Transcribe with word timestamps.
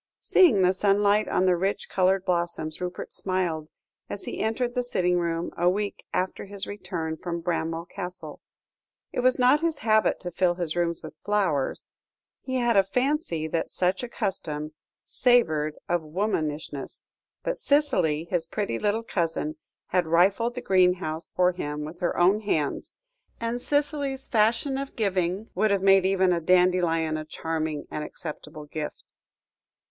Seeing 0.19 0.63
the 0.63 0.73
sunlight 0.73 1.27
on 1.27 1.45
the 1.45 1.55
rich 1.55 1.87
coloured 1.87 2.25
blossoms, 2.25 2.81
Rupert 2.81 3.13
smiled, 3.13 3.69
as 4.09 4.23
he 4.23 4.39
entered 4.39 4.73
the 4.73 4.81
sitting 4.81 5.19
room 5.19 5.51
a 5.55 5.69
week 5.69 6.05
after 6.11 6.45
his 6.45 6.65
return 6.65 7.17
from 7.17 7.39
Bramwell 7.41 7.85
Castle. 7.85 8.41
It 9.11 9.19
was 9.19 9.37
not 9.37 9.59
his 9.59 9.77
habit 9.85 10.19
to 10.21 10.31
fill 10.31 10.55
his 10.55 10.75
rooms 10.75 11.03
with 11.03 11.19
flowers: 11.23 11.91
he 12.41 12.55
had 12.55 12.75
a 12.75 12.81
fancy 12.81 13.47
that 13.49 13.69
such 13.69 14.01
a 14.01 14.09
custom 14.09 14.73
savoured 15.05 15.75
of 15.87 16.01
womanishness; 16.01 17.05
but 17.43 17.59
Cicely, 17.59 18.23
his 18.23 18.47
pretty 18.47 18.79
little 18.79 19.03
cousin, 19.03 19.55
had 19.89 20.07
rifled 20.07 20.55
the 20.55 20.61
greenhouse 20.61 21.29
for 21.29 21.51
him 21.51 21.85
with 21.85 21.99
her 21.99 22.17
own 22.17 22.39
hands, 22.39 22.95
and 23.39 23.61
Cicely's 23.61 24.25
fashion 24.25 24.79
of 24.79 24.95
giving 24.95 25.51
would 25.53 25.69
have 25.69 25.83
made 25.83 26.07
even 26.07 26.33
a 26.33 26.41
dandelion 26.41 27.17
a 27.17 27.23
charming 27.25 27.85
and 27.91 28.03
acceptable 28.03 28.65
gift. 28.65 29.03